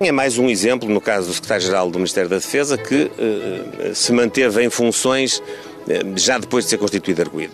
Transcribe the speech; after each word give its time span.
É 0.00 0.12
mais 0.12 0.38
um 0.38 0.48
exemplo, 0.48 0.88
no 0.88 1.00
caso 1.00 1.26
do 1.26 1.34
secretário-geral 1.34 1.90
do 1.90 1.98
Ministério 1.98 2.30
da 2.30 2.36
Defesa, 2.36 2.78
que 2.78 3.10
uh, 3.18 3.94
se 3.94 4.12
manteve 4.12 4.62
em 4.62 4.70
funções 4.70 5.38
uh, 5.38 6.16
já 6.16 6.38
depois 6.38 6.64
de 6.64 6.70
ser 6.70 6.78
constituído 6.78 7.22
arguído. 7.22 7.52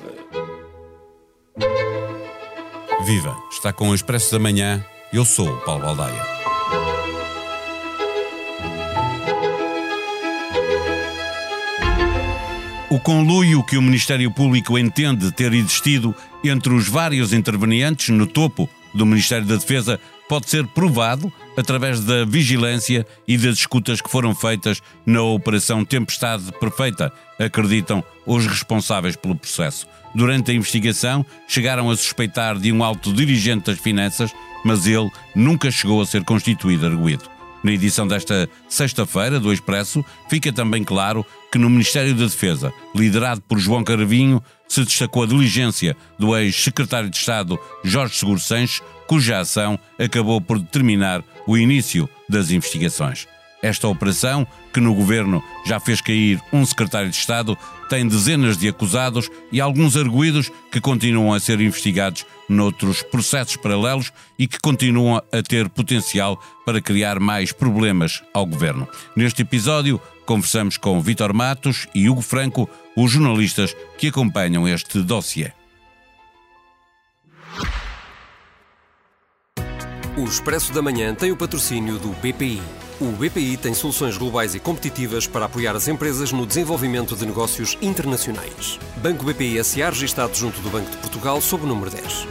Viva! 3.06 3.34
Está 3.50 3.72
com 3.72 3.88
o 3.88 3.94
Expresso 3.94 4.30
da 4.30 4.38
Manhã. 4.38 4.84
Eu 5.10 5.24
sou 5.24 5.48
o 5.48 5.60
Paulo 5.62 5.84
Baldaia. 5.84 6.22
O 12.90 13.00
conluio 13.00 13.64
que 13.64 13.78
o 13.78 13.82
Ministério 13.82 14.30
Público 14.30 14.78
entende 14.78 15.32
ter 15.32 15.54
existido 15.54 16.14
entre 16.44 16.74
os 16.74 16.88
vários 16.88 17.32
intervenientes 17.32 18.10
no 18.10 18.26
topo 18.26 18.68
do 18.94 19.04
Ministério 19.04 19.46
da 19.46 19.56
Defesa 19.56 20.00
pode 20.28 20.48
ser 20.48 20.66
provado 20.68 21.32
através 21.56 22.00
da 22.00 22.24
vigilância 22.24 23.06
e 23.26 23.36
das 23.36 23.58
escutas 23.58 24.00
que 24.00 24.10
foram 24.10 24.34
feitas 24.34 24.80
na 25.04 25.22
Operação 25.22 25.84
Tempestade 25.84 26.52
Perfeita, 26.58 27.12
acreditam 27.38 28.02
os 28.26 28.46
responsáveis 28.46 29.16
pelo 29.16 29.36
processo. 29.36 29.86
Durante 30.14 30.50
a 30.50 30.54
investigação, 30.54 31.26
chegaram 31.48 31.90
a 31.90 31.96
suspeitar 31.96 32.58
de 32.58 32.72
um 32.72 32.82
alto 32.84 33.12
dirigente 33.12 33.66
das 33.66 33.78
finanças, 33.78 34.32
mas 34.64 34.86
ele 34.86 35.10
nunca 35.34 35.70
chegou 35.70 36.00
a 36.00 36.06
ser 36.06 36.24
constituído 36.24 36.86
arguído. 36.86 37.24
Na 37.62 37.72
edição 37.72 38.06
desta 38.06 38.48
sexta-feira 38.68 39.40
do 39.40 39.52
Expresso, 39.52 40.04
fica 40.28 40.52
também 40.52 40.84
claro 40.84 41.24
que 41.54 41.58
no 41.60 41.70
Ministério 41.70 42.16
da 42.16 42.24
Defesa, 42.24 42.72
liderado 42.96 43.40
por 43.42 43.60
João 43.60 43.84
Caravinho, 43.84 44.42
se 44.66 44.84
destacou 44.84 45.22
a 45.22 45.26
diligência 45.26 45.96
do 46.18 46.36
ex-secretário 46.36 47.08
de 47.08 47.16
Estado 47.16 47.56
Jorge 47.84 48.16
Seguro 48.16 48.40
Sanches, 48.40 48.82
cuja 49.06 49.38
ação 49.38 49.78
acabou 49.96 50.40
por 50.40 50.58
determinar 50.58 51.22
o 51.46 51.56
início 51.56 52.10
das 52.28 52.50
investigações. 52.50 53.28
Esta 53.64 53.88
operação, 53.88 54.46
que 54.74 54.78
no 54.78 54.94
governo 54.94 55.42
já 55.64 55.80
fez 55.80 55.98
cair 56.02 56.38
um 56.52 56.66
secretário 56.66 57.08
de 57.08 57.16
Estado, 57.16 57.56
tem 57.88 58.06
dezenas 58.06 58.58
de 58.58 58.68
acusados 58.68 59.30
e 59.50 59.58
alguns 59.58 59.96
arguídos 59.96 60.52
que 60.70 60.82
continuam 60.82 61.32
a 61.32 61.40
ser 61.40 61.58
investigados 61.62 62.26
noutros 62.46 63.02
processos 63.02 63.56
paralelos 63.56 64.12
e 64.38 64.46
que 64.46 64.58
continuam 64.60 65.16
a 65.16 65.42
ter 65.42 65.70
potencial 65.70 66.38
para 66.66 66.78
criar 66.78 67.18
mais 67.18 67.52
problemas 67.52 68.22
ao 68.34 68.44
governo. 68.44 68.86
Neste 69.16 69.40
episódio, 69.40 69.98
conversamos 70.26 70.76
com 70.76 71.00
Vítor 71.00 71.32
Matos 71.32 71.88
e 71.94 72.06
Hugo 72.06 72.20
Franco, 72.20 72.68
os 72.94 73.12
jornalistas 73.12 73.74
que 73.96 74.08
acompanham 74.08 74.68
este 74.68 75.00
dossiê. 75.00 75.52
O 80.18 80.24
Expresso 80.24 80.70
da 80.74 80.82
Manhã 80.82 81.14
tem 81.14 81.32
o 81.32 81.36
patrocínio 81.36 81.98
do 81.98 82.10
BPI. 82.10 82.83
O 83.00 83.10
BPI 83.10 83.56
tem 83.56 83.74
soluções 83.74 84.16
globais 84.16 84.54
e 84.54 84.60
competitivas 84.60 85.26
para 85.26 85.46
apoiar 85.46 85.74
as 85.74 85.88
empresas 85.88 86.30
no 86.30 86.46
desenvolvimento 86.46 87.16
de 87.16 87.26
negócios 87.26 87.76
internacionais. 87.82 88.78
Banco 89.02 89.24
BPI 89.24 89.62
SA 89.64 89.90
registado 89.90 90.36
junto 90.36 90.60
do 90.60 90.70
Banco 90.70 90.90
de 90.90 90.96
Portugal 90.98 91.40
sob 91.40 91.64
o 91.64 91.66
número 91.66 91.90
10. 91.90 92.26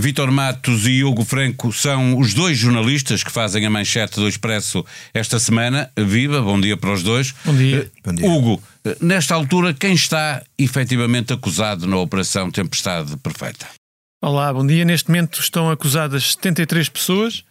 Vítor 0.00 0.30
Matos 0.30 0.86
e 0.86 1.04
Hugo 1.04 1.26
Franco 1.26 1.70
são 1.74 2.18
os 2.18 2.32
dois 2.32 2.56
jornalistas 2.56 3.22
que 3.22 3.30
fazem 3.30 3.66
a 3.66 3.70
manchete 3.70 4.18
do 4.18 4.26
Expresso 4.26 4.82
esta 5.12 5.38
semana. 5.38 5.90
Viva, 5.98 6.40
bom 6.40 6.58
dia 6.58 6.74
para 6.74 6.92
os 6.92 7.02
dois. 7.02 7.34
Bom 7.44 7.54
dia. 7.54 7.82
Uh, 7.82 8.00
bom 8.02 8.14
dia. 8.14 8.26
Hugo, 8.26 8.62
uh, 8.86 8.96
nesta 9.04 9.34
altura, 9.34 9.74
quem 9.74 9.92
está 9.92 10.42
efetivamente 10.58 11.34
acusado 11.34 11.86
na 11.86 11.98
Operação 11.98 12.50
Tempestade 12.50 13.14
Perfeita? 13.18 13.79
Olá, 14.22 14.52
bom 14.52 14.66
dia. 14.66 14.84
Neste 14.84 15.08
momento 15.08 15.40
estão 15.40 15.70
acusadas 15.70 16.32
73 16.32 16.90
pessoas, 16.90 17.42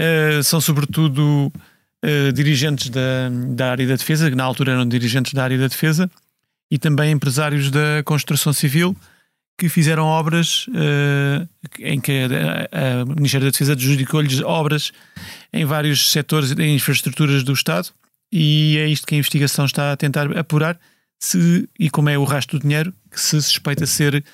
uh, 0.00 0.42
são 0.42 0.58
sobretudo 0.58 1.52
uh, 2.02 2.32
dirigentes 2.32 2.88
da, 2.88 3.28
da 3.50 3.72
área 3.72 3.86
da 3.86 3.94
defesa, 3.94 4.30
que 4.30 4.34
na 4.34 4.42
altura 4.42 4.72
eram 4.72 4.88
dirigentes 4.88 5.34
da 5.34 5.44
área 5.44 5.58
da 5.58 5.66
defesa, 5.66 6.10
e 6.70 6.78
também 6.78 7.12
empresários 7.12 7.70
da 7.70 8.02
construção 8.06 8.54
civil 8.54 8.96
que 9.58 9.68
fizeram 9.68 10.06
obras 10.06 10.66
uh, 10.68 11.46
em 11.78 12.00
que 12.00 12.12
a, 12.72 13.02
a, 13.02 13.04
Ministério 13.04 13.46
da 13.46 13.50
Defesa 13.50 13.72
adjudicou-lhes 13.72 14.40
obras 14.40 14.92
em 15.52 15.66
vários 15.66 16.10
setores 16.10 16.54
de 16.54 16.66
infraestruturas 16.68 17.42
do 17.42 17.52
Estado 17.52 17.90
e 18.32 18.78
é 18.78 18.86
isto 18.86 19.06
que 19.06 19.14
a 19.14 19.18
investigação 19.18 19.66
está 19.66 19.92
a 19.92 19.96
tentar 19.96 20.38
apurar 20.38 20.80
se, 21.18 21.68
e 21.78 21.90
como 21.90 22.08
é 22.08 22.16
o 22.16 22.24
resto 22.24 22.58
do 22.58 22.62
dinheiro 22.62 22.94
que 23.10 23.20
se 23.20 23.42
suspeita 23.42 23.84
ser 23.84 24.24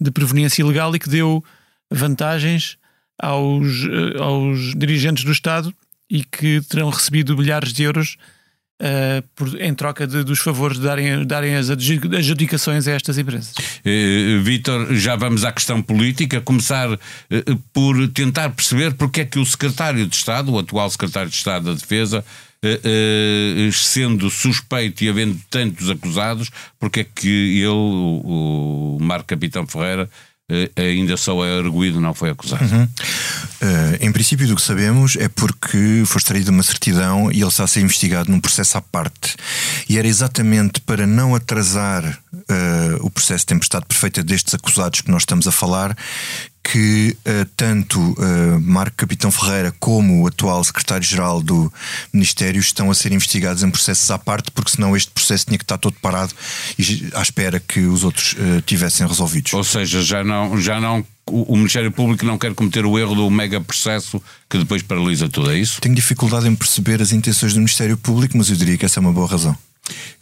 de 0.00 0.10
proveniência 0.10 0.62
ilegal 0.62 0.94
e 0.94 0.98
que 0.98 1.08
deu 1.08 1.44
vantagens 1.90 2.78
aos, 3.20 3.84
eh, 3.84 4.18
aos 4.18 4.74
dirigentes 4.74 5.24
do 5.24 5.32
Estado 5.32 5.74
e 6.08 6.24
que 6.24 6.60
terão 6.68 6.88
recebido 6.88 7.36
milhares 7.36 7.72
de 7.72 7.82
euros 7.82 8.16
uh, 8.80 9.22
por, 9.36 9.60
em 9.60 9.72
troca 9.74 10.06
de, 10.06 10.24
dos 10.24 10.40
favores 10.40 10.78
de 10.78 10.84
darem, 10.84 11.24
darem 11.24 11.54
as 11.54 11.70
adjudicações 11.70 12.88
a 12.88 12.92
estas 12.92 13.16
empresas. 13.18 13.54
Uh, 13.84 14.42
Vítor, 14.42 14.94
já 14.94 15.14
vamos 15.14 15.44
à 15.44 15.52
questão 15.52 15.80
política, 15.80 16.40
começar 16.40 16.90
uh, 16.92 16.98
por 17.72 18.08
tentar 18.08 18.50
perceber 18.50 18.94
porque 18.94 19.20
é 19.20 19.24
que 19.24 19.38
o 19.38 19.46
secretário 19.46 20.06
de 20.06 20.16
Estado, 20.16 20.50
o 20.50 20.58
atual 20.58 20.90
secretário 20.90 21.30
de 21.30 21.36
Estado 21.36 21.66
da 21.66 21.74
Defesa, 21.74 22.24
sendo 23.72 24.28
suspeito 24.30 25.02
e 25.02 25.08
havendo 25.08 25.38
tantos 25.48 25.88
acusados, 25.88 26.50
porque 26.78 27.00
é 27.00 27.04
que 27.04 27.58
ele, 27.58 27.68
o, 27.68 28.98
Marco 29.00 29.26
Capitão 29.26 29.66
Ferreira, 29.66 30.08
uh, 30.50 30.80
ainda 30.80 31.16
só 31.16 31.44
é 31.44 31.58
arguído, 31.58 32.00
não 32.00 32.12
foi 32.12 32.30
acusado? 32.30 32.62
Uhum. 32.64 32.88
em 34.00 34.12
princípio, 34.12 34.46
do 34.46 34.56
que 34.56 34.62
sabemos 34.62 35.16
é 35.16 35.28
porque 35.28 36.02
foi 36.04 36.18
extraída 36.18 36.50
uma 36.50 36.62
certidão 36.62 37.30
e 37.32 37.40
ele 37.40 37.48
está 37.48 37.64
a 37.64 37.66
ser 37.66 37.80
investigado 37.80 38.30
num 38.30 38.40
processo 38.40 38.76
à 38.76 38.82
parte. 38.82 39.36
E 39.88 39.98
era 39.98 40.06
exatamente 40.06 40.80
para 40.80 41.06
não 41.06 41.34
atrasar 41.34 42.18
o 43.02 43.10
processo 43.10 43.40
de 43.40 43.46
tempestade 43.46 43.86
perfeita 43.86 44.22
destes 44.22 44.54
acusados 44.54 45.00
que 45.00 45.10
nós 45.10 45.22
estamos 45.22 45.48
a 45.48 45.52
falar 45.52 45.96
que 46.62 47.16
uh, 47.26 47.48
tanto 47.56 47.98
uh, 48.00 48.60
Marco 48.60 48.96
Capitão 48.96 49.30
Ferreira 49.30 49.74
como 49.80 50.22
o 50.22 50.26
atual 50.26 50.62
secretário-geral 50.62 51.42
do 51.42 51.72
Ministério 52.12 52.60
estão 52.60 52.90
a 52.90 52.94
ser 52.94 53.12
investigados 53.12 53.62
em 53.62 53.70
processos 53.70 54.10
à 54.10 54.18
parte, 54.18 54.50
porque 54.50 54.72
senão 54.72 54.96
este 54.96 55.10
processo 55.10 55.46
tinha 55.46 55.58
que 55.58 55.64
estar 55.64 55.78
todo 55.78 55.96
parado 56.00 56.34
e 56.78 57.08
à 57.14 57.22
espera 57.22 57.58
que 57.58 57.80
os 57.80 58.04
outros 58.04 58.34
uh, 58.34 58.60
tivessem 58.66 59.06
resolvidos. 59.06 59.52
Ou 59.54 59.64
seja, 59.64 60.02
já 60.02 60.22
não, 60.22 60.60
já 60.60 60.80
não 60.80 61.04
o 61.26 61.56
Ministério 61.56 61.92
Público 61.92 62.26
não 62.26 62.36
quer 62.36 62.52
cometer 62.54 62.84
o 62.84 62.98
erro 62.98 63.14
do 63.14 63.30
mega 63.30 63.60
processo 63.60 64.20
que 64.48 64.58
depois 64.58 64.82
paralisa 64.82 65.28
tudo, 65.28 65.52
é 65.52 65.58
isso? 65.58 65.80
Tenho 65.80 65.94
dificuldade 65.94 66.48
em 66.48 66.56
perceber 66.56 67.00
as 67.00 67.12
intenções 67.12 67.52
do 67.52 67.58
Ministério 67.58 67.96
Público, 67.96 68.36
mas 68.36 68.50
eu 68.50 68.56
diria 68.56 68.76
que 68.76 68.84
essa 68.84 68.98
é 68.98 69.00
uma 69.00 69.12
boa 69.12 69.28
razão. 69.28 69.56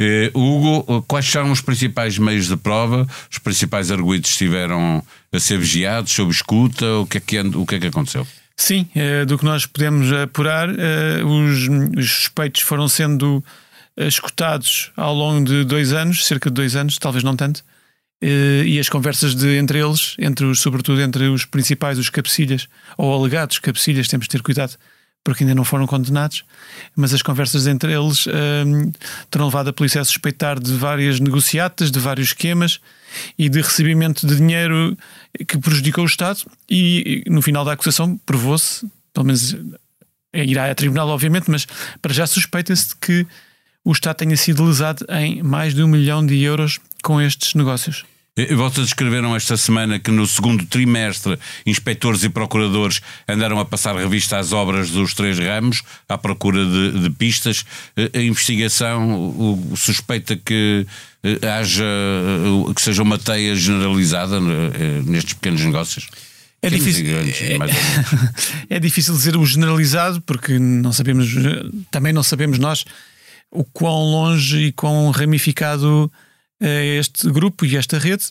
Uh, 0.00 0.38
Hugo, 0.38 1.02
quais 1.02 1.26
são 1.26 1.50
os 1.50 1.60
principais 1.60 2.18
meios 2.18 2.46
de 2.46 2.56
prova? 2.56 3.06
Os 3.30 3.38
principais 3.38 3.90
arguídos 3.90 4.30
estiveram 4.30 5.02
a 5.32 5.38
ser 5.40 5.58
vigiados, 5.58 6.12
sob 6.12 6.30
escuta? 6.30 6.86
O 6.98 7.06
que 7.06 7.18
é 7.18 7.20
que, 7.20 7.40
o 7.40 7.66
que, 7.66 7.74
é 7.74 7.78
que 7.80 7.86
aconteceu? 7.88 8.26
Sim, 8.56 8.88
uh, 8.94 9.26
do 9.26 9.38
que 9.38 9.44
nós 9.44 9.66
podemos 9.66 10.12
apurar, 10.12 10.68
uh, 10.68 11.26
os, 11.26 11.68
os, 11.96 12.10
suspeitos 12.10 12.62
foram 12.62 12.88
sendo 12.88 13.44
escutados 13.96 14.92
ao 14.96 15.12
longo 15.12 15.44
de 15.44 15.64
dois 15.64 15.92
anos, 15.92 16.24
cerca 16.24 16.48
de 16.48 16.54
dois 16.54 16.76
anos, 16.76 16.98
talvez 16.98 17.24
não 17.24 17.34
tanto, 17.34 17.64
e 18.22 18.78
as 18.78 18.88
conversas 18.88 19.34
de, 19.34 19.56
entre 19.56 19.80
eles, 19.80 20.14
entre 20.20 20.46
os, 20.46 20.60
sobretudo 20.60 21.00
entre 21.02 21.24
os 21.24 21.44
principais, 21.44 21.98
os 21.98 22.08
cabecilhas, 22.08 22.68
ou 22.96 23.12
alegados 23.12 23.58
cabecilhas, 23.58 24.06
temos 24.06 24.26
de 24.26 24.30
ter 24.30 24.40
cuidado 24.40 24.76
porque 25.24 25.44
ainda 25.44 25.54
não 25.54 25.64
foram 25.64 25.86
condenados, 25.86 26.44
mas 26.96 27.12
as 27.12 27.22
conversas 27.22 27.66
entre 27.66 27.92
eles 27.92 28.26
um, 28.26 28.90
terão 29.30 29.46
levado 29.46 29.68
a 29.68 29.72
polícia 29.72 30.00
a 30.00 30.04
suspeitar 30.04 30.58
de 30.58 30.72
várias 30.72 31.20
negociatas, 31.20 31.90
de 31.90 31.98
vários 31.98 32.28
esquemas 32.28 32.80
e 33.38 33.48
de 33.48 33.60
recebimento 33.60 34.26
de 34.26 34.36
dinheiro 34.36 34.96
que 35.46 35.58
prejudicou 35.58 36.04
o 36.04 36.06
Estado 36.06 36.40
e, 36.70 37.22
no 37.26 37.42
final 37.42 37.64
da 37.64 37.72
acusação 37.72 38.16
provou-se, 38.24 38.86
pelo 39.12 39.26
menos 39.26 39.54
eh, 40.32 40.44
irá 40.44 40.70
a 40.70 40.74
tribunal 40.74 41.08
obviamente, 41.08 41.50
mas 41.50 41.66
para 42.00 42.12
já 42.12 42.26
suspeita-se 42.26 42.94
que 42.96 43.26
o 43.84 43.92
Estado 43.92 44.16
tenha 44.16 44.36
sido 44.36 44.64
lesado 44.64 45.06
em 45.10 45.42
mais 45.42 45.74
de 45.74 45.82
um 45.82 45.88
milhão 45.88 46.24
de 46.24 46.40
euros 46.42 46.80
com 47.02 47.20
estes 47.20 47.54
negócios. 47.54 48.04
Vocês 48.54 48.86
descreveram 48.86 49.34
esta 49.34 49.56
semana 49.56 49.98
que 49.98 50.10
no 50.12 50.26
segundo 50.26 50.64
trimestre 50.64 51.36
inspectores 51.66 52.22
e 52.22 52.28
procuradores 52.28 53.00
andaram 53.26 53.58
a 53.58 53.64
passar 53.64 53.96
revista 53.96 54.38
às 54.38 54.52
obras 54.52 54.90
dos 54.90 55.12
três 55.12 55.38
ramos 55.38 55.82
à 56.08 56.16
procura 56.16 56.64
de, 56.64 57.00
de 57.00 57.10
pistas. 57.10 57.64
A 58.14 58.18
investigação 58.18 59.58
suspeita 59.74 60.36
que 60.36 60.86
eh, 61.24 61.48
haja 61.48 61.84
eh, 61.84 62.74
que 62.74 62.80
seja 62.80 63.02
uma 63.02 63.18
teia 63.18 63.56
generalizada 63.56 64.36
eh, 64.36 65.02
nestes 65.04 65.34
pequenos 65.34 65.60
negócios. 65.62 66.06
É 66.62 66.70
difícil, 66.70 67.06
é, 67.06 67.24
é 68.76 68.80
difícil 68.80 69.14
dizer 69.14 69.36
o 69.36 69.44
generalizado 69.44 70.20
porque 70.22 70.58
não 70.58 70.92
sabemos, 70.92 71.28
também 71.90 72.12
não 72.12 72.22
sabemos 72.22 72.58
nós 72.58 72.84
o 73.50 73.64
quão 73.64 73.94
longe 73.94 74.66
e 74.66 74.72
quão 74.72 75.10
ramificado 75.10 76.10
este 76.60 77.30
grupo 77.30 77.64
e 77.64 77.76
esta 77.76 77.98
rede. 77.98 78.26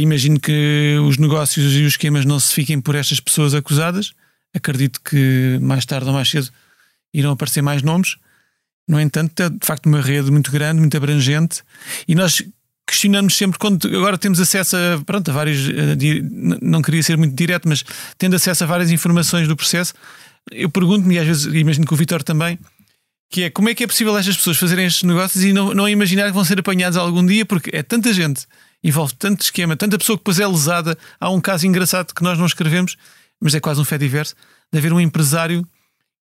Imagino 0.00 0.38
que 0.38 0.96
os 1.04 1.18
negócios 1.18 1.74
e 1.74 1.82
os 1.82 1.94
esquemas 1.94 2.24
não 2.24 2.38
se 2.38 2.54
fiquem 2.54 2.80
por 2.80 2.94
estas 2.94 3.18
pessoas 3.18 3.52
acusadas, 3.52 4.12
acredito 4.54 5.00
que 5.00 5.58
mais 5.60 5.84
tarde 5.84 6.06
ou 6.06 6.12
mais 6.12 6.30
cedo 6.30 6.50
irão 7.12 7.32
aparecer 7.32 7.62
mais 7.62 7.82
nomes. 7.82 8.16
No 8.86 9.00
entanto, 9.00 9.42
é 9.42 9.48
de 9.48 9.64
facto 9.64 9.86
uma 9.86 10.00
rede 10.00 10.30
muito 10.30 10.50
grande, 10.50 10.80
muito 10.80 10.96
abrangente, 10.96 11.62
e 12.06 12.14
nós 12.14 12.42
questionamos 12.86 13.36
sempre 13.36 13.58
quando 13.58 13.86
agora 13.88 14.18
temos 14.18 14.40
acesso 14.40 14.76
a, 14.76 15.02
pronto, 15.04 15.30
a 15.30 15.34
vários. 15.34 15.68
Não 16.60 16.82
queria 16.82 17.02
ser 17.02 17.16
muito 17.16 17.34
direto, 17.34 17.68
mas 17.68 17.84
tendo 18.18 18.36
acesso 18.36 18.64
a 18.64 18.66
várias 18.66 18.90
informações 18.90 19.48
do 19.48 19.56
processo, 19.56 19.94
eu 20.50 20.68
pergunto-me, 20.68 21.14
e 21.14 21.18
às 21.18 21.26
vezes 21.26 21.44
imagino 21.54 21.86
que 21.86 21.94
o 21.94 21.96
Vitor 21.96 22.22
também, 22.22 22.58
que 23.32 23.44
é 23.44 23.50
como 23.50 23.70
é 23.70 23.74
que 23.74 23.82
é 23.82 23.86
possível 23.86 24.16
estas 24.18 24.36
pessoas 24.36 24.58
fazerem 24.58 24.84
estes 24.84 25.04
negócios 25.04 25.42
e 25.42 25.54
não, 25.54 25.72
não 25.72 25.88
imaginar 25.88 26.26
que 26.26 26.32
vão 26.32 26.44
ser 26.44 26.60
apanhados 26.60 26.98
algum 26.98 27.24
dia, 27.24 27.46
porque 27.46 27.74
é 27.74 27.82
tanta 27.82 28.12
gente, 28.12 28.46
envolve 28.84 29.14
tanto 29.14 29.40
esquema, 29.40 29.74
tanta 29.74 29.96
pessoa 29.96 30.18
que 30.18 30.20
depois 30.20 30.38
é 30.38 30.46
lesada. 30.46 30.98
Há 31.18 31.30
um 31.30 31.40
caso 31.40 31.66
engraçado 31.66 32.14
que 32.14 32.22
nós 32.22 32.38
não 32.38 32.44
escrevemos, 32.44 32.94
mas 33.40 33.54
é 33.54 33.60
quase 33.60 33.80
um 33.80 33.84
fé 33.84 33.96
diverso, 33.96 34.34
de 34.70 34.78
haver 34.78 34.92
um 34.92 35.00
empresário 35.00 35.66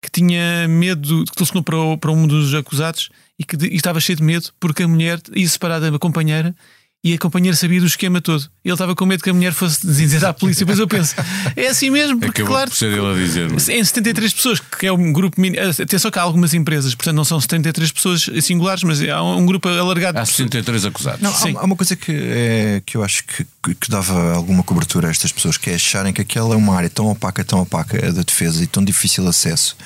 que 0.01 0.09
tinha 0.09 0.69
medo, 0.69 1.25
que 1.25 1.35
telefonou 1.35 1.65
para, 1.65 1.99
para 1.99 2.13
um 2.13 2.29
dos 2.29 2.55
acusados 2.55 3.11
e 3.37 3.45
que 3.45 3.57
e 3.67 3.75
estava 3.75 3.99
cheio 3.99 4.17
de 4.17 4.23
medo 4.23 4.51
porque 4.61 4.85
a 4.85 4.89
mulher 4.89 5.21
ia 5.35 5.49
separar 5.49 5.81
da 5.81 5.99
companheira 5.99 6.55
e 7.03 7.15
a 7.15 7.19
companheira 7.19 7.57
sabia 7.57 7.81
do 7.81 7.87
esquema 7.87 8.21
todo. 8.21 8.45
Ele 8.63 8.75
estava 8.75 8.95
com 8.95 9.07
medo 9.07 9.23
que 9.23 9.31
a 9.31 9.35
mulher 9.35 9.53
fosse 9.53 9.87
dizer 9.87 10.23
à 10.25 10.35
polícia. 10.35 10.67
Depois 10.67 10.79
eu 10.79 10.87
penso, 10.87 11.15
é 11.57 11.69
assim 11.69 11.89
mesmo, 11.89 12.19
porque 12.21 12.43
Acabou 12.43 12.57
claro. 12.57 12.71
Por 12.71 12.77
ser 12.77 12.93
ele 12.93 13.11
a 13.11 13.15
dizer. 13.15 13.51
Em 13.51 13.85
73 13.85 14.33
pessoas, 14.35 14.61
que 14.61 14.87
é 14.87 14.93
um 14.93 15.11
grupo. 15.13 15.41
Atenção 15.83 16.11
que 16.11 16.19
há 16.19 16.23
algumas 16.23 16.53
empresas, 16.53 16.95
portanto 16.95 17.17
não 17.17 17.25
são 17.25 17.41
73 17.41 17.91
pessoas 17.91 18.29
singulares, 18.43 18.83
mas 18.85 19.03
há 19.09 19.23
um 19.23 19.47
grupo 19.47 19.69
alargado. 19.69 20.19
Há 20.19 20.27
63 20.27 20.85
acusados. 20.85 21.21
Não, 21.23 21.31
há, 21.31 21.63
há, 21.63 21.65
uma 21.65 21.77
coisa 21.77 21.97
que, 21.97 22.13
é, 22.13 22.83
que 22.85 22.99
eu 22.99 23.03
acho 23.03 23.25
que, 23.25 23.47
que, 23.75 23.91
dava 23.91 24.35
alguma 24.35 24.63
cobertura 24.63 25.09
a 25.09 25.11
estas 25.11 25.33
pessoas, 25.33 25.57
que 25.57 25.71
é 25.71 25.75
acharem 25.75 26.13
que 26.13 26.21
aquela 26.21 26.55
é 26.55 26.57
uma 26.57 26.77
área 26.77 26.91
tão 26.91 27.07
opaca, 27.07 27.43
tão 27.43 27.61
opaca 27.61 28.13
da 28.13 28.23
defesa 28.23 28.63
e 28.63 28.67
tão 28.67 28.85
difícil 28.85 29.27
acesso 29.27 29.77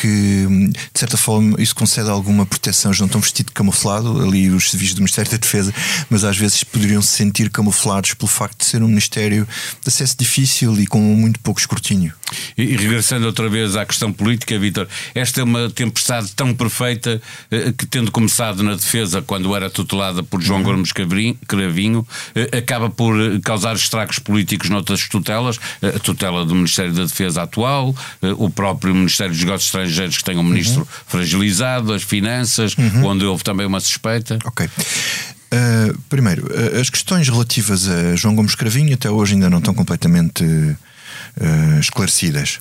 que, 0.00 0.46
de 0.92 0.98
certa 0.98 1.16
forma, 1.16 1.60
isso 1.60 1.74
concede 1.74 2.08
alguma 2.08 2.46
proteção. 2.46 2.90
Eles 2.90 3.00
não 3.00 3.06
estão 3.06 3.20
vestidos 3.20 3.50
de 3.50 3.54
camuflado, 3.54 4.20
ali 4.22 4.50
os 4.50 4.70
serviços 4.70 4.94
do 4.94 5.00
Ministério 5.00 5.30
da 5.30 5.36
Defesa, 5.36 5.74
mas 6.08 6.24
às 6.24 6.36
vezes 6.36 6.62
poderiam 6.62 7.02
se 7.02 7.16
sentir 7.16 7.50
camuflados 7.50 8.14
pelo 8.14 8.28
facto 8.28 8.58
de 8.58 8.64
ser 8.64 8.82
um 8.82 8.88
Ministério 8.88 9.46
de 9.46 9.88
acesso 9.88 10.16
difícil 10.18 10.78
e 10.80 10.86
com 10.86 11.00
muito 11.00 11.40
pouco 11.40 11.60
escrutínio. 11.60 12.12
E, 12.56 12.62
e 12.62 12.76
regressando 12.76 13.26
outra 13.26 13.48
vez 13.48 13.76
à 13.76 13.84
questão 13.84 14.12
política, 14.12 14.58
Vítor, 14.58 14.88
esta 15.14 15.40
é 15.40 15.44
uma 15.44 15.70
tempestade 15.70 16.32
tão 16.32 16.54
perfeita 16.54 17.20
eh, 17.50 17.72
que, 17.76 17.86
tendo 17.86 18.10
começado 18.10 18.62
na 18.62 18.74
defesa 18.74 19.22
quando 19.22 19.54
era 19.54 19.70
tutelada 19.70 20.22
por 20.22 20.40
João 20.40 20.60
uhum. 20.60 20.64
Gomes 20.64 20.92
Cravinho, 20.92 22.06
eh, 22.34 22.58
acaba 22.58 22.90
por 22.90 23.18
eh, 23.20 23.38
causar 23.42 23.74
estragos 23.74 24.18
políticos 24.18 24.68
noutras 24.70 25.08
tutelas, 25.08 25.58
a 25.82 25.98
tutela 25.98 26.44
do 26.44 26.54
Ministério 26.54 26.92
da 26.92 27.04
Defesa 27.04 27.42
atual, 27.42 27.94
o 28.36 28.50
próprio 28.50 28.94
Ministério 28.94 29.32
dos 29.32 29.42
Negócios 29.42 29.66
Estrangeiros 29.66 29.87
estrangeiros 29.88 30.18
que 30.18 30.24
tenham 30.24 30.40
um 30.40 30.44
ministro 30.44 30.80
uhum. 30.80 30.86
fragilizado, 31.06 31.92
as 31.92 32.02
finanças, 32.02 32.74
uhum. 32.76 33.06
onde 33.06 33.24
houve 33.24 33.42
também 33.42 33.66
uma 33.66 33.80
suspeita? 33.80 34.38
Ok. 34.44 34.66
Uh, 34.66 35.98
primeiro, 36.10 36.46
uh, 36.46 36.80
as 36.80 36.90
questões 36.90 37.28
relativas 37.28 37.88
a 37.88 38.14
João 38.14 38.34
Gomes 38.34 38.54
Cravinho 38.54 38.92
até 38.94 39.10
hoje 39.10 39.32
ainda 39.32 39.48
não 39.48 39.58
estão 39.58 39.72
completamente 39.72 40.44
uh, 40.44 41.80
esclarecidas. 41.80 42.60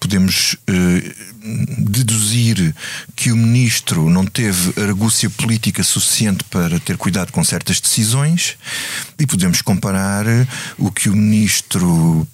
podemos 0.00 0.56
deduzir 1.78 2.74
que 3.14 3.30
o 3.30 3.36
ministro 3.36 4.10
não 4.10 4.24
teve 4.24 4.80
argúcia 4.82 5.30
política 5.30 5.84
suficiente 5.84 6.42
para 6.50 6.80
ter 6.80 6.96
cuidado 6.96 7.30
com 7.30 7.44
certas 7.44 7.80
decisões 7.80 8.56
e 9.18 9.26
podemos 9.26 9.62
comparar 9.62 10.26
o 10.76 10.90
que 10.90 11.08
o 11.08 11.14
ministro 11.14 12.26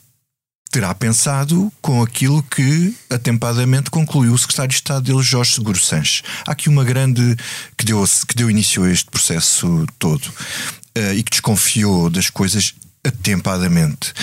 terá 0.72 0.94
pensado 0.94 1.70
com 1.82 2.02
aquilo 2.02 2.42
que 2.42 2.96
atempadamente 3.10 3.90
concluiu 3.90 4.32
o 4.32 4.38
secretário 4.38 4.70
de 4.70 4.76
Estado 4.76 5.04
dele, 5.04 5.22
Jorge 5.22 5.54
Seguro 5.54 5.78
Sanches. 5.78 6.22
Há 6.46 6.52
aqui 6.52 6.70
uma 6.70 6.82
grande 6.82 7.36
que 7.76 7.84
deu, 7.84 8.02
que 8.26 8.34
deu 8.34 8.50
início 8.50 8.82
a 8.82 8.90
este 8.90 9.10
processo 9.10 9.86
todo 9.98 10.24
uh, 10.26 11.12
e 11.14 11.22
que 11.22 11.30
desconfiou 11.30 12.08
das 12.08 12.30
coisas 12.30 12.74
atempadamente. 13.04 14.14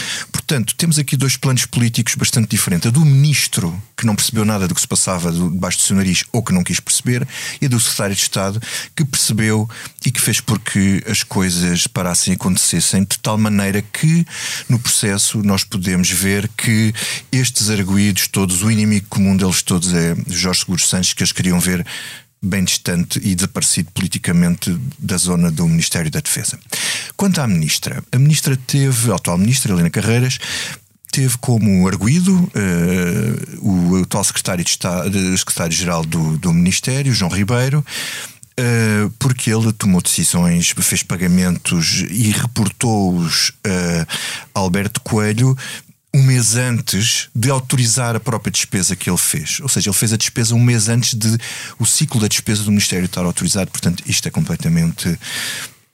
Portanto, 0.50 0.74
temos 0.74 0.98
aqui 0.98 1.16
dois 1.16 1.38
planos 1.38 1.68
políticos 1.68 2.16
bastante 2.16 2.50
diferentes. 2.50 2.88
A 2.88 2.90
do 2.90 3.06
ministro, 3.06 3.80
que 3.96 4.04
não 4.04 4.16
percebeu 4.16 4.44
nada 4.44 4.68
do 4.68 4.74
que 4.74 4.82
se 4.82 4.88
passava 4.88 5.32
debaixo 5.32 5.78
do 5.78 5.84
seu 5.84 5.96
nariz 5.96 6.24
ou 6.32 6.42
que 6.42 6.52
não 6.52 6.64
quis 6.64 6.80
perceber, 6.80 7.28
e 7.62 7.68
a 7.68 7.70
do 7.70 7.80
secretário 7.80 8.16
de 8.16 8.22
Estado, 8.24 8.60
que 8.96 9.06
percebeu 9.06 9.70
e 10.04 10.10
que 10.10 10.20
fez 10.20 10.42
porque 10.42 11.04
as 11.08 11.22
coisas 11.22 11.86
parassem 11.86 12.34
acontecessem, 12.34 13.04
de 13.04 13.20
tal 13.20 13.38
maneira 13.38 13.80
que 13.80 14.26
no 14.68 14.80
processo 14.80 15.44
nós 15.44 15.64
podemos 15.64 16.10
ver 16.10 16.50
que 16.58 16.96
estes 17.32 17.70
arguídos 17.70 18.28
todos, 18.28 18.64
o 18.64 18.72
inimigo 18.72 19.06
comum 19.08 19.38
deles 19.38 19.62
todos 19.62 19.94
é 19.94 20.16
Jorge 20.28 20.62
Seguros 20.62 20.90
Santos, 20.90 21.14
que 21.14 21.22
eles 21.22 21.32
queriam 21.32 21.60
ver 21.60 21.86
bem 22.42 22.64
distante 22.64 23.20
e 23.24 23.36
desaparecido 23.36 23.92
politicamente 23.92 24.76
da 24.98 25.18
zona 25.18 25.52
do 25.52 25.68
Ministério 25.68 26.10
da 26.10 26.22
Defesa. 26.22 26.58
Quanto 27.20 27.42
à 27.42 27.48
ministra, 27.48 28.02
a 28.14 28.18
ministra 28.18 28.56
teve, 28.56 29.12
a 29.12 29.16
atual 29.16 29.38
ministra, 29.38 29.74
Helena 29.74 29.90
Carreiras, 29.90 30.40
teve 31.12 31.38
como 31.40 31.86
arguído 31.86 32.34
uh, 32.34 33.60
o 33.62 34.02
atual 34.02 34.24
secretário 34.24 34.64
de 34.64 34.70
Estado, 34.70 35.38
secretário-geral 35.38 36.06
do, 36.06 36.38
do 36.38 36.54
Ministério, 36.54 37.14
João 37.14 37.30
Ribeiro, 37.30 37.86
uh, 38.58 39.10
porque 39.20 39.54
ele 39.54 39.74
tomou 39.74 40.02
decisões, 40.02 40.74
fez 40.80 41.04
pagamentos 41.04 42.06
e 42.10 42.32
reportou-os 42.32 43.50
uh, 43.50 44.08
a 44.56 44.60
Alberto 44.62 45.02
Coelho 45.02 45.58
um 46.14 46.24
mês 46.24 46.56
antes 46.56 47.28
de 47.36 47.50
autorizar 47.50 48.16
a 48.16 48.20
própria 48.22 48.50
despesa 48.50 48.96
que 48.96 49.10
ele 49.10 49.18
fez. 49.18 49.60
Ou 49.60 49.68
seja, 49.68 49.90
ele 49.90 49.98
fez 49.98 50.14
a 50.14 50.18
despesa 50.18 50.56
um 50.56 50.64
mês 50.64 50.88
antes 50.88 51.16
de 51.16 51.38
o 51.78 51.86
ciclo 51.86 52.22
da 52.22 52.30
despesa 52.30 52.64
do 52.64 52.72
Ministério 52.72 53.08
estar 53.08 53.26
autorizado. 53.26 53.70
Portanto, 53.72 54.06
isto 54.08 54.26
é 54.26 54.32
completamente 54.32 55.20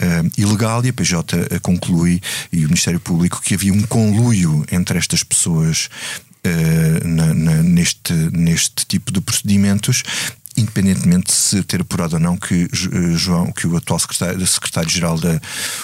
Uh, 0.02 0.30
ilegal 0.38 0.84
e 0.84 0.90
a 0.90 0.94
PJ 0.94 1.60
conclui 1.62 2.20
e 2.52 2.66
o 2.66 2.68
Ministério 2.68 3.00
Público 3.00 3.42
que 3.42 3.54
havia 3.54 3.72
um 3.72 3.82
conluio 3.84 4.66
entre 4.70 4.98
estas 4.98 5.24
pessoas 5.24 5.90
uh, 6.46 7.08
na, 7.08 7.34
na, 7.34 7.64
neste, 7.64 8.12
neste 8.12 8.86
tipo 8.86 9.10
de 9.10 9.22
procedimentos 9.22 10.04
independentemente 10.58 11.28
de 11.28 11.34
se 11.34 11.64
ter 11.64 11.82
apurado 11.82 12.16
ou 12.16 12.20
não 12.20 12.38
que 12.38 12.68
João, 13.16 13.52
que 13.52 13.68
o 13.68 13.76
atual 13.76 14.00
secretário, 14.00 14.46
secretário-geral 14.48 15.18
da, 15.18 15.34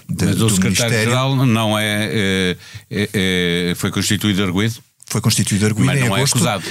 da, 0.10 0.26
Mas 0.26 0.36
do 0.36 0.46
o 0.46 0.50
secretário-geral 0.50 1.36
não 1.46 1.78
é, 1.78 2.56
é, 2.90 3.10
é, 3.14 3.74
foi 3.76 3.92
constituído 3.92 4.44
arguído? 4.44 4.76
Foi 5.12 5.20
constituído 5.20 5.66
arguído 5.66 5.92
em 5.92 6.08
não 6.08 6.16
é 6.16 6.20
agosto. 6.20 6.38
é 6.38 6.40
acusado. 6.40 6.64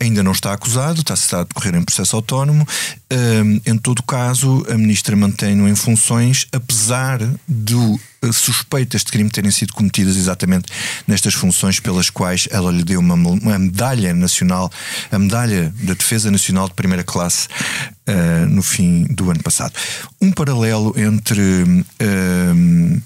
Ainda 0.00 0.22
não 0.24 0.32
está 0.32 0.52
acusado, 0.52 0.98
está, 0.98 1.14
está 1.14 1.40
a 1.42 1.44
decorrer 1.44 1.76
em 1.76 1.84
processo 1.84 2.16
autónomo. 2.16 2.66
Um, 3.12 3.60
em 3.64 3.78
todo 3.78 4.02
caso, 4.02 4.66
a 4.68 4.74
ministra 4.76 5.14
mantém-no 5.14 5.68
em 5.68 5.76
funções, 5.76 6.48
apesar 6.52 7.20
do 7.46 8.00
suspeitas 8.32 9.02
de 9.02 9.10
crime 9.10 9.30
terem 9.30 9.50
sido 9.50 9.72
cometidas 9.72 10.16
exatamente 10.16 10.66
nestas 11.06 11.34
funções 11.34 11.80
pelas 11.80 12.10
quais 12.10 12.48
ela 12.50 12.70
lhe 12.70 12.84
deu 12.84 13.00
uma, 13.00 13.14
uma 13.14 13.58
medalha 13.58 14.14
nacional, 14.14 14.70
a 15.10 15.18
medalha 15.18 15.72
da 15.82 15.94
Defesa 15.94 16.30
Nacional 16.30 16.68
de 16.68 16.74
primeira 16.74 17.04
classe 17.04 17.48
uh, 18.08 18.46
no 18.48 18.62
fim 18.62 19.04
do 19.10 19.30
ano 19.30 19.42
passado. 19.42 19.72
Um 20.20 20.32
paralelo 20.32 20.94
entre 20.96 21.42
uh, 21.42 23.02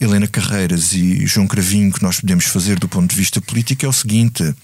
Helena 0.00 0.26
Carreiras 0.26 0.92
e 0.92 1.26
João 1.26 1.46
Cravinho 1.46 1.92
que 1.92 2.02
nós 2.02 2.20
podemos 2.20 2.46
fazer 2.46 2.78
do 2.78 2.88
ponto 2.88 3.10
de 3.10 3.16
vista 3.16 3.40
político 3.40 3.84
é 3.84 3.88
o 3.88 3.92
seguinte: 3.92 4.54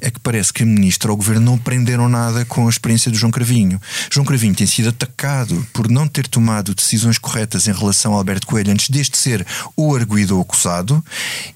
é 0.00 0.10
que 0.10 0.20
parece 0.20 0.52
que 0.52 0.62
a 0.62 0.66
ministra 0.66 1.10
ou 1.10 1.14
o 1.14 1.16
governo 1.16 1.46
não 1.46 1.54
aprenderam 1.54 2.08
nada 2.08 2.44
com 2.44 2.66
a 2.66 2.70
experiência 2.70 3.10
do 3.10 3.16
João 3.16 3.30
Cravinho. 3.30 3.80
João 4.10 4.24
Cravinho 4.24 4.54
tem 4.54 4.66
sido 4.66 4.88
atacado 4.88 5.66
por 5.72 5.90
não 5.90 6.06
ter 6.08 6.26
tomado 6.26 6.74
decisões 6.74 7.18
corretas 7.18 7.66
em 7.66 7.72
relação 7.72 8.14
a 8.14 8.16
Alberto 8.16 8.46
Coelho 8.46 8.72
antes 8.72 8.88
deste 8.88 9.16
ser 9.18 9.46
o 9.76 9.94
arguído 9.94 10.36
ou 10.36 10.42
acusado, 10.42 11.04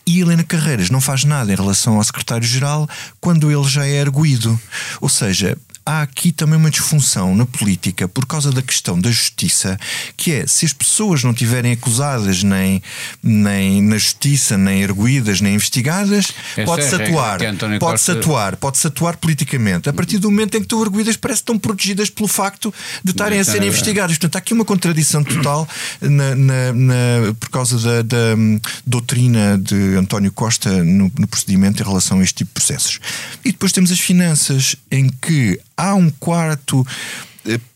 e 0.07 0.21
Helena 0.21 0.45
Carreiras 0.45 0.91
não 0.91 1.01
faz 1.01 1.25
nada 1.25 1.53
em 1.53 1.57
relação 1.57 1.97
ao 1.97 2.05
secretário-geral 2.05 2.89
quando 3.21 3.51
ele 3.51 3.69
já 3.69 3.87
é 3.87 4.01
arguído. 4.01 4.59
Ou 5.01 5.09
seja, 5.09 5.57
há 5.87 6.03
aqui 6.03 6.33
também 6.33 6.59
uma 6.59 6.71
disfunção 6.71 7.35
na 7.37 7.47
política 7.47 8.09
por 8.09 8.27
causa 8.27 8.51
da 8.51 8.61
questão 8.61 9.01
da 9.01 9.09
justiça, 9.09 9.79
que 10.17 10.33
é 10.33 10.47
se 10.47 10.67
as 10.67 10.73
pessoas 10.73 11.23
não 11.23 11.33
tiverem 11.33 11.73
acusadas 11.73 12.43
nem, 12.43 12.83
nem 13.23 13.81
na 13.81 13.97
justiça, 13.97 14.59
nem 14.59 14.83
arguídas, 14.83 15.41
nem 15.41 15.55
investigadas, 15.55 16.33
pode-se 16.65 16.95
é 16.97 17.05
atuar. 17.05 17.39
Pode-se 17.79 18.07
Costa... 18.07 18.13
atuar, 18.13 18.57
pode-se 18.57 18.87
atuar 18.89 19.17
politicamente. 19.17 19.89
A 19.89 19.93
partir 19.93 20.19
do 20.19 20.29
momento 20.29 20.57
em 20.57 20.61
que 20.61 20.67
estão 20.67 20.83
arguídas, 20.83 21.17
parece 21.17 21.39
que 21.39 21.43
estão 21.45 21.59
protegidas 21.59 22.11
pelo 22.11 22.29
facto 22.29 22.75
de 23.05 23.13
estarem 23.13 23.39
a 23.39 23.45
serem 23.45 23.69
investigadas. 23.69 24.19
Portanto, 24.19 24.37
há 24.37 24.39
aqui 24.39 24.53
uma 24.53 24.65
contradição 24.65 25.23
total 25.23 25.69
na, 26.01 26.35
na, 26.35 26.73
na, 26.73 27.35
por 27.39 27.49
causa 27.49 27.79
da, 27.79 28.03
da 28.03 28.35
um, 28.37 28.61
doutrina 28.85 29.57
de 29.57 29.95
António 29.95 30.33
Costa 30.33 30.83
no, 30.83 31.13
no 31.17 31.29
procedimento 31.29 31.81
em 31.81 31.87
relação 31.87 32.19
a 32.19 32.25
este 32.25 32.39
tipo 32.39 32.49
de 32.49 32.55
processos. 32.55 32.99
E 33.45 33.53
depois 33.53 33.71
temos 33.71 33.93
as 33.93 34.01
finanças, 34.01 34.75
em 34.91 35.09
que 35.09 35.61
há 35.77 35.95
um 35.95 36.11
quarto 36.11 36.87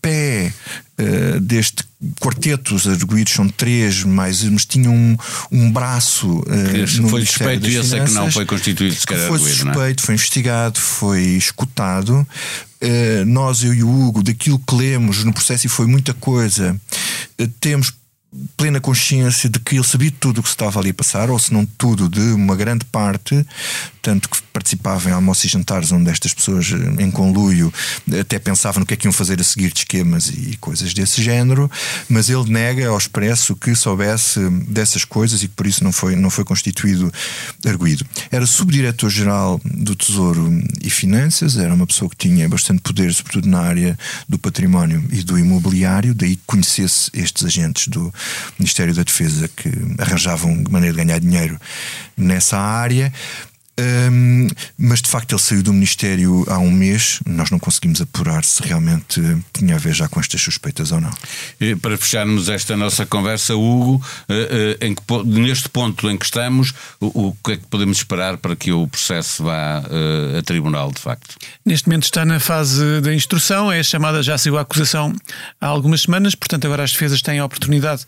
pé 0.02 0.52
uh, 0.98 1.40
deste 1.40 1.84
quarteto, 2.18 2.74
os 2.74 2.88
arguídos 2.88 3.32
são 3.32 3.48
três, 3.48 4.02
mas, 4.02 4.42
mas 4.44 4.64
tinham 4.64 4.94
um, 4.94 5.16
um 5.52 5.70
braço. 5.70 6.40
Uh, 6.40 7.08
foi 7.08 7.24
suspeito 7.24 7.68
e 7.68 7.76
esse 7.76 7.96
é 7.96 8.04
que 8.04 8.12
não 8.12 8.30
foi 8.30 8.46
constituído 8.46 8.94
sequer 8.94 9.18
Foi 9.28 9.36
arguído, 9.36 9.48
é? 9.48 9.54
suspeito, 9.54 10.02
é? 10.02 10.06
foi 10.06 10.14
investigado, 10.14 10.80
foi 10.80 11.22
escutado. 11.22 12.26
Uh, 12.82 13.24
nós, 13.26 13.62
eu 13.62 13.74
e 13.74 13.82
o 13.82 13.88
Hugo, 13.88 14.22
daquilo 14.22 14.58
que 14.58 14.74
lemos 14.74 15.22
no 15.22 15.32
processo, 15.32 15.66
e 15.66 15.68
foi 15.68 15.86
muita 15.86 16.14
coisa, 16.14 16.80
temos 17.60 17.92
plena 18.56 18.80
consciência 18.80 19.50
de 19.50 19.58
que 19.58 19.74
ele 19.74 19.84
sabia 19.84 20.12
tudo 20.20 20.38
o 20.38 20.42
que 20.42 20.48
se 20.48 20.54
estava 20.54 20.78
ali 20.78 20.90
a 20.90 20.94
passar, 20.94 21.30
ou 21.30 21.38
se 21.38 21.52
não 21.52 21.66
tudo, 21.66 22.08
de 22.08 22.20
uma 22.32 22.54
grande 22.54 22.84
parte, 22.84 23.44
tanto 24.00 24.28
que 24.28 24.40
participava 24.52 25.10
em 25.10 25.12
almoços 25.12 25.44
e 25.44 25.48
jantares 25.48 25.90
onde 25.90 26.10
estas 26.10 26.32
pessoas 26.32 26.72
eh, 26.72 27.02
em 27.02 27.10
conluio 27.10 27.72
até 28.20 28.38
pensavam 28.38 28.80
no 28.80 28.86
que 28.86 28.94
é 28.94 28.96
que 28.96 29.06
iam 29.06 29.12
fazer 29.12 29.40
a 29.40 29.44
seguir 29.44 29.72
de 29.72 29.80
esquemas 29.80 30.28
e 30.28 30.56
coisas 30.60 30.94
desse 30.94 31.22
género, 31.22 31.70
mas 32.08 32.28
ele 32.28 32.50
nega 32.50 32.88
ao 32.88 32.96
expresso 32.96 33.56
que 33.56 33.74
soubesse 33.74 34.38
dessas 34.68 35.04
coisas 35.04 35.42
e 35.42 35.48
que 35.48 35.54
por 35.54 35.66
isso 35.66 35.82
não 35.82 35.92
foi, 35.92 36.14
não 36.14 36.30
foi 36.30 36.44
constituído 36.44 37.12
arguído. 37.66 38.06
Era 38.30 38.46
subdiretor-geral 38.46 39.60
do 39.64 39.94
Tesouro 39.96 40.50
e 40.80 40.88
Finanças, 40.88 41.56
era 41.56 41.74
uma 41.74 41.86
pessoa 41.86 42.08
que 42.08 42.16
tinha 42.16 42.48
bastante 42.48 42.80
poder, 42.80 43.12
sobretudo 43.12 43.48
na 43.48 43.60
área 43.60 43.98
do 44.28 44.38
património 44.38 45.04
e 45.10 45.22
do 45.22 45.38
imobiliário, 45.38 46.14
daí 46.14 46.38
conhecesse 46.46 47.10
estes 47.12 47.44
agentes 47.44 47.88
do 47.88 48.12
Ministério 48.58 48.94
da 48.94 49.02
Defesa 49.02 49.48
que 49.48 49.70
arranjavam 49.98 50.64
maneira 50.70 50.96
de 50.96 51.04
ganhar 51.04 51.20
dinheiro 51.20 51.58
nessa 52.16 52.58
área. 52.58 53.12
Um, 53.80 54.48
mas 54.76 55.00
de 55.00 55.08
facto 55.08 55.32
ele 55.32 55.40
saiu 55.40 55.62
do 55.62 55.72
Ministério 55.72 56.44
há 56.48 56.58
um 56.58 56.70
mês. 56.70 57.20
Nós 57.26 57.50
não 57.50 57.58
conseguimos 57.58 58.00
apurar 58.00 58.44
se 58.44 58.62
realmente 58.62 59.20
tinha 59.52 59.76
a 59.76 59.78
ver 59.78 59.94
já 59.94 60.08
com 60.08 60.20
estas 60.20 60.40
suspeitas 60.42 60.92
ou 60.92 61.00
não. 61.00 61.10
E 61.58 61.74
para 61.74 61.96
fecharmos 61.96 62.48
esta 62.48 62.76
nossa 62.76 63.06
conversa, 63.06 63.54
Hugo, 63.54 63.94
uh, 63.94 64.32
uh, 64.32 64.84
em 64.84 64.94
que, 64.94 65.02
neste 65.24 65.68
ponto 65.68 66.10
em 66.10 66.18
que 66.18 66.24
estamos, 66.24 66.74
o, 67.00 67.28
o, 67.28 67.36
que 67.42 67.52
é 67.52 67.56
que 67.56 67.66
podemos 67.66 67.98
esperar 67.98 68.36
para 68.36 68.54
que 68.54 68.70
o 68.70 68.86
processo 68.86 69.44
vá 69.44 69.80
uh, 69.80 70.38
a 70.38 70.42
tribunal, 70.42 70.92
de 70.92 71.00
facto? 71.00 71.36
Neste 71.64 71.88
momento 71.88 72.04
está 72.04 72.24
na 72.24 72.38
fase 72.38 73.00
da 73.00 73.14
instrução, 73.14 73.72
é 73.72 73.82
chamada, 73.82 74.22
já 74.22 74.36
saiu 74.36 74.58
a 74.58 74.62
acusação 74.62 75.14
há 75.60 75.66
algumas 75.66 76.02
semanas, 76.02 76.34
portanto 76.34 76.66
agora 76.66 76.84
as 76.84 76.92
defesas 76.92 77.22
têm 77.22 77.38
a 77.38 77.44
oportunidade 77.44 78.04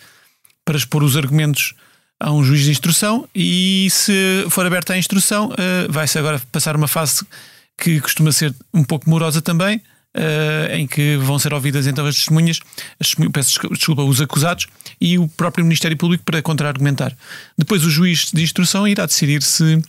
para 0.64 0.76
expor 0.76 1.02
os 1.02 1.16
argumentos 1.16 1.74
a 2.22 2.32
um 2.32 2.44
juiz 2.44 2.62
de 2.62 2.70
instrução 2.70 3.28
e 3.34 3.88
se 3.90 4.46
for 4.48 4.64
aberta 4.64 4.92
a 4.92 4.98
instrução 4.98 5.48
uh, 5.48 5.90
vai-se 5.90 6.16
agora 6.18 6.40
passar 6.52 6.76
uma 6.76 6.86
fase 6.86 7.26
que 7.76 8.00
costuma 8.00 8.30
ser 8.30 8.54
um 8.72 8.84
pouco 8.84 9.10
morosa 9.10 9.42
também, 9.42 9.78
uh, 9.78 10.72
em 10.72 10.86
que 10.86 11.16
vão 11.16 11.36
ser 11.36 11.52
ouvidas 11.52 11.86
então 11.86 12.06
as 12.06 12.14
testemunhas, 12.14 12.60
as, 13.00 13.12
peço 13.32 13.60
desculpa, 13.72 14.02
os 14.04 14.20
acusados 14.20 14.68
e 15.00 15.18
o 15.18 15.26
próprio 15.26 15.64
Ministério 15.64 15.96
Público 15.96 16.22
para 16.22 16.40
contra-argumentar. 16.40 17.12
Depois 17.58 17.84
o 17.84 17.90
juiz 17.90 18.30
de 18.32 18.42
instrução 18.42 18.86
irá 18.86 19.04
decidir 19.04 19.42
se 19.42 19.82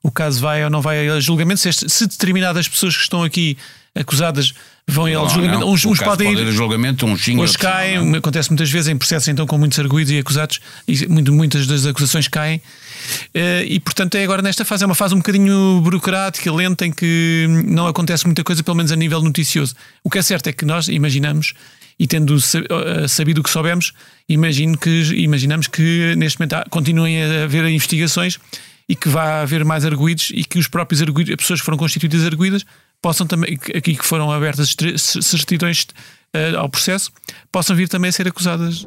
o 0.00 0.12
caso 0.12 0.40
vai 0.40 0.62
ou 0.62 0.70
não 0.70 0.80
vai 0.80 1.08
a 1.08 1.18
julgamento, 1.18 1.60
se, 1.60 1.72
se 1.72 2.06
determinadas 2.06 2.68
pessoas 2.68 2.96
que 2.96 3.02
estão 3.02 3.24
aqui 3.24 3.58
acusadas 3.94 4.52
vão 4.86 5.08
ir 5.08 5.14
ao 5.14 5.28
julgamento. 5.28 5.60
Não. 5.60 5.72
Uns, 5.72 5.84
uns 5.84 5.98
podem 6.00 6.32
ir. 6.32 6.52
julgamento, 6.52 7.06
uns 7.06 7.22
sim, 7.22 7.38
Hoje 7.38 7.56
caem, 7.58 8.04
não. 8.04 8.18
acontece 8.18 8.50
muitas 8.50 8.70
vezes 8.70 8.88
em 8.88 8.96
processos 8.96 9.28
então 9.28 9.46
com 9.46 9.58
muitos 9.58 9.78
arguídos 9.78 10.12
e 10.12 10.18
acusados, 10.18 10.60
e 10.86 11.06
muitas 11.06 11.66
das 11.66 11.86
acusações 11.86 12.28
caem. 12.28 12.60
Eh, 13.34 13.64
e 13.68 13.80
portanto 13.80 14.14
é 14.16 14.24
agora 14.24 14.42
nesta 14.42 14.64
fase, 14.64 14.84
é 14.84 14.86
uma 14.86 14.94
fase 14.94 15.14
um 15.14 15.18
bocadinho 15.18 15.80
burocrática, 15.82 16.52
lenta, 16.52 16.86
em 16.86 16.92
que 16.92 17.46
não 17.66 17.86
acontece 17.86 18.26
muita 18.26 18.44
coisa, 18.44 18.62
pelo 18.62 18.76
menos 18.76 18.92
a 18.92 18.96
nível 18.96 19.20
noticioso. 19.22 19.74
O 20.04 20.10
que 20.10 20.18
é 20.18 20.22
certo 20.22 20.48
é 20.48 20.52
que 20.52 20.64
nós 20.64 20.88
imaginamos 20.88 21.54
e 21.98 22.06
tendo 22.06 22.36
eh, 22.36 23.08
sabido 23.08 23.40
o 23.40 23.44
que 23.44 23.50
soubemos, 23.50 23.92
imagino 24.28 24.78
que, 24.78 25.02
imaginamos 25.16 25.66
que 25.66 26.14
neste 26.16 26.38
momento 26.38 26.56
continuem 26.70 27.22
a 27.22 27.44
haver 27.44 27.66
investigações 27.66 28.38
e 28.88 28.96
que 28.96 29.08
vá 29.08 29.42
haver 29.42 29.64
mais 29.64 29.84
arguídos 29.84 30.32
e 30.34 30.42
que 30.42 30.58
os 30.58 30.66
próprios 30.66 31.02
arguídos, 31.02 31.30
as 31.32 31.36
pessoas 31.36 31.60
que 31.60 31.64
foram 31.66 31.76
constituídas 31.78 32.24
arguídas, 32.24 32.64
possam 33.02 33.26
também, 33.26 33.58
aqui 33.74 33.96
que 33.96 34.04
foram 34.04 34.30
abertas 34.30 34.74
certidões 34.98 35.86
uh, 36.34 36.58
ao 36.58 36.68
processo, 36.68 37.12
possam 37.50 37.74
vir 37.74 37.88
também 37.88 38.08
a 38.08 38.12
ser 38.12 38.28
acusadas. 38.28 38.86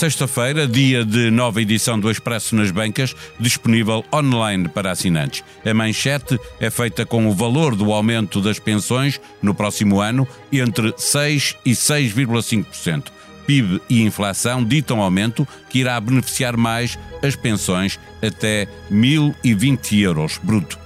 Sexta-feira, 0.00 0.66
dia 0.66 1.04
de 1.04 1.30
nova 1.30 1.60
edição 1.60 2.00
do 2.00 2.10
Expresso 2.10 2.56
nas 2.56 2.70
Bancas, 2.70 3.14
disponível 3.38 4.02
online 4.10 4.66
para 4.66 4.90
assinantes. 4.90 5.44
A 5.62 5.74
manchete 5.74 6.40
é 6.58 6.70
feita 6.70 7.04
com 7.04 7.26
o 7.26 7.34
valor 7.34 7.76
do 7.76 7.92
aumento 7.92 8.40
das 8.40 8.58
pensões 8.58 9.20
no 9.42 9.54
próximo 9.54 10.00
ano 10.00 10.26
entre 10.50 10.92
6% 10.92 11.56
e 11.66 11.72
6,5%. 11.72 13.08
PIB 13.50 13.80
e 13.90 14.02
inflação 14.02 14.64
ditam 14.64 15.02
aumento 15.02 15.46
que 15.68 15.80
irá 15.80 16.00
beneficiar 16.00 16.56
mais 16.56 16.96
as 17.20 17.34
pensões 17.34 17.98
até 18.22 18.68
1.020 18.92 19.98
euros 19.98 20.38
bruto. 20.40 20.78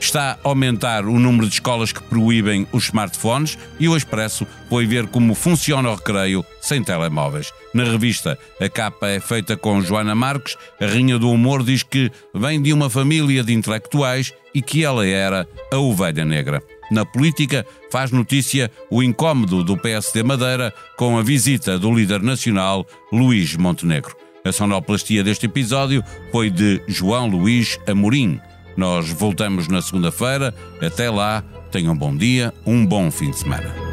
Está 0.00 0.32
a 0.32 0.48
aumentar 0.48 1.04
o 1.04 1.16
número 1.20 1.46
de 1.46 1.54
escolas 1.54 1.92
que 1.92 2.02
proíbem 2.02 2.66
os 2.72 2.86
smartphones 2.86 3.56
e 3.78 3.88
o 3.88 3.96
Expresso 3.96 4.48
foi 4.68 4.84
ver 4.84 5.06
como 5.06 5.32
funciona 5.32 5.90
o 5.90 5.94
recreio 5.94 6.44
sem 6.60 6.82
telemóveis. 6.82 7.52
Na 7.72 7.84
revista, 7.84 8.36
a 8.60 8.68
capa 8.68 9.06
é 9.06 9.20
feita 9.20 9.56
com 9.56 9.80
Joana 9.80 10.16
Marques, 10.16 10.56
a 10.80 10.86
rainha 10.86 11.20
do 11.20 11.30
humor 11.30 11.62
diz 11.62 11.84
que 11.84 12.10
vem 12.34 12.60
de 12.60 12.72
uma 12.72 12.90
família 12.90 13.44
de 13.44 13.52
intelectuais 13.52 14.34
e 14.52 14.60
que 14.60 14.84
ela 14.84 15.06
era 15.06 15.46
a 15.72 15.76
ovelha 15.76 16.24
negra. 16.24 16.60
Na 16.90 17.04
política, 17.04 17.66
faz 17.90 18.10
notícia 18.10 18.70
o 18.90 19.02
incómodo 19.02 19.62
do 19.62 19.76
PSD 19.76 20.22
Madeira 20.22 20.72
com 20.96 21.18
a 21.18 21.22
visita 21.22 21.78
do 21.78 21.94
líder 21.94 22.22
nacional 22.22 22.86
Luís 23.12 23.54
Montenegro. 23.56 24.16
A 24.44 24.52
sonoplastia 24.52 25.22
deste 25.22 25.46
episódio 25.46 26.02
foi 26.32 26.50
de 26.50 26.80
João 26.86 27.28
Luís 27.28 27.78
Amorim. 27.86 28.40
Nós 28.76 29.10
voltamos 29.10 29.68
na 29.68 29.82
segunda-feira. 29.82 30.54
Até 30.80 31.10
lá, 31.10 31.42
tenham 31.70 31.92
um 31.92 31.98
bom 31.98 32.16
dia, 32.16 32.54
um 32.64 32.86
bom 32.86 33.10
fim 33.10 33.30
de 33.30 33.38
semana. 33.38 33.87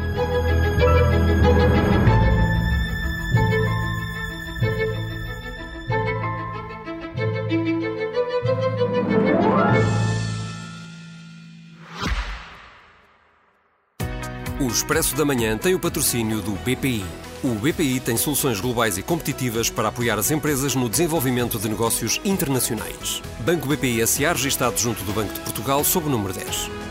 Expresso 14.76 15.16
da 15.16 15.24
Manhã 15.24 15.56
tem 15.56 15.74
o 15.74 15.80
patrocínio 15.80 16.42
do 16.42 16.52
BPI. 16.52 17.02
O 17.42 17.54
BPI 17.54 17.98
tem 17.98 18.14
soluções 18.18 18.60
globais 18.60 18.98
e 18.98 19.02
competitivas 19.02 19.70
para 19.70 19.88
apoiar 19.88 20.18
as 20.18 20.30
empresas 20.30 20.74
no 20.74 20.86
desenvolvimento 20.86 21.58
de 21.58 21.66
negócios 21.66 22.20
internacionais. 22.26 23.22
Banco 23.40 23.66
BPI 23.66 24.06
SA 24.06 24.34
registado 24.34 24.78
junto 24.78 25.02
do 25.04 25.14
Banco 25.14 25.32
de 25.32 25.40
Portugal 25.40 25.82
sob 25.82 26.08
o 26.08 26.10
número 26.10 26.34
10. 26.34 26.85